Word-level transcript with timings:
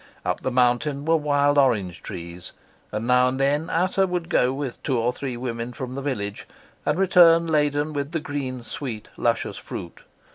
Up 0.25 0.41
the 0.41 0.49
mountain 0.49 1.05
were 1.05 1.15
wild 1.15 1.59
orange 1.59 2.01
trees, 2.01 2.53
and 2.91 3.05
now 3.05 3.27
and 3.27 3.39
then 3.39 3.69
Ata 3.69 4.07
would 4.07 4.29
go 4.29 4.51
with 4.51 4.81
two 4.81 4.97
or 4.97 5.13
three 5.13 5.37
women 5.37 5.73
from 5.73 5.93
the 5.93 6.01
village 6.01 6.47
and 6.87 6.97
return 6.97 7.45
laden 7.45 7.93
with 7.93 8.11
the 8.11 8.19
green, 8.19 8.63
sweet, 8.63 9.09
luscious 9.15 9.57
fruit. 9.57 10.01